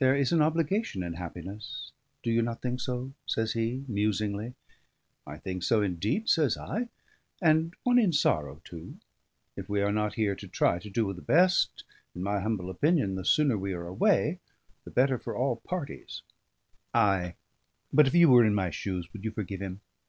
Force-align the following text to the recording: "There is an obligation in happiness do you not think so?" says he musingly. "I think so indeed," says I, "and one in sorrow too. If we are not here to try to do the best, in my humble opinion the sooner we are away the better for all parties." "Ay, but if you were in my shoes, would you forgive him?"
"There 0.00 0.16
is 0.16 0.32
an 0.32 0.42
obligation 0.42 1.04
in 1.04 1.12
happiness 1.12 1.92
do 2.24 2.30
you 2.32 2.42
not 2.42 2.60
think 2.60 2.80
so?" 2.80 3.12
says 3.24 3.52
he 3.52 3.84
musingly. 3.86 4.54
"I 5.24 5.38
think 5.38 5.62
so 5.62 5.80
indeed," 5.80 6.28
says 6.28 6.56
I, 6.56 6.88
"and 7.40 7.74
one 7.84 7.96
in 7.96 8.12
sorrow 8.12 8.60
too. 8.64 8.96
If 9.56 9.68
we 9.68 9.80
are 9.80 9.92
not 9.92 10.14
here 10.14 10.34
to 10.34 10.48
try 10.48 10.80
to 10.80 10.90
do 10.90 11.12
the 11.12 11.22
best, 11.22 11.84
in 12.16 12.22
my 12.24 12.40
humble 12.40 12.68
opinion 12.68 13.14
the 13.14 13.24
sooner 13.24 13.56
we 13.56 13.72
are 13.72 13.86
away 13.86 14.40
the 14.84 14.90
better 14.90 15.18
for 15.20 15.36
all 15.36 15.54
parties." 15.54 16.22
"Ay, 16.92 17.36
but 17.92 18.08
if 18.08 18.14
you 18.16 18.28
were 18.28 18.44
in 18.44 18.56
my 18.56 18.70
shoes, 18.70 19.12
would 19.12 19.24
you 19.24 19.30
forgive 19.30 19.62
him?" 19.62 19.82